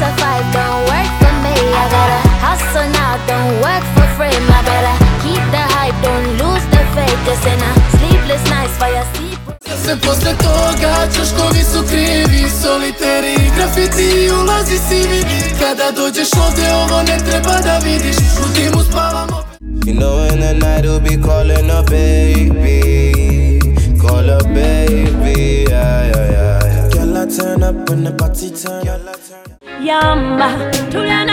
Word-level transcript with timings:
to 0.00 0.08
five 0.20 0.46
don't 0.52 0.80
work 0.90 1.10
for 1.20 1.34
me. 1.44 1.56
I 1.82 1.84
gotta 1.94 2.20
hustle 2.44 2.88
now, 3.00 3.12
don't 3.30 3.54
work 3.64 3.84
for 3.94 4.06
free. 4.16 4.36
I 4.58 4.60
better 4.70 4.96
keep 5.22 5.42
the 5.54 5.64
hype, 5.76 5.98
don't 6.06 6.28
lose 6.40 6.64
the 6.74 6.82
faith. 6.94 7.20
This 7.26 7.42
in 7.52 7.60
a 7.68 7.72
sleepless 7.96 8.44
nights 8.50 8.76
for 8.80 8.88
your 8.96 9.06
sleep. 9.14 9.38
Se 9.84 9.96
posle 10.06 10.32
toga 10.36 10.94
čoškovi 11.14 11.62
su 11.72 11.82
krivi 11.88 12.50
Soliteri 12.62 13.32
i 13.34 13.50
grafiti 13.56 14.30
ulazi 14.40 14.78
sivi 14.88 15.22
Kada 15.60 15.90
dođeš 15.96 16.28
ovdje 16.46 16.74
ovo 16.74 17.02
ne 17.02 17.18
treba 17.30 17.54
da 17.64 17.78
vidiš 17.84 18.16
U 18.16 18.54
timu 18.54 18.82
spavamo 18.90 19.42
You 19.86 19.94
know 19.94 20.32
in 20.32 20.40
the 20.40 20.52
night 20.52 20.84
we'll 20.84 21.00
be 21.00 21.16
calling 21.26 21.70
a 21.70 21.82
baby 21.82 22.80
Call 24.00 24.30
a 24.30 24.38
baby, 24.44 25.64
yeah, 25.70 26.06
yeah, 26.10 26.30
yeah, 26.32 26.60
yeah. 26.64 26.90
Girl, 26.92 27.16
I 27.16 27.26
turn 27.36 27.62
up 27.62 27.90
when 27.90 28.04
the 28.04 28.12
party 28.18 28.50
turn 28.50 29.59
Girl, 29.80 30.42
I 30.42 31.29